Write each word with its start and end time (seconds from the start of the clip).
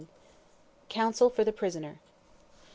COUNSEL 0.89 1.29
FOR 1.29 1.43
THE 1.43 1.53
PRISONER. 1.53 1.99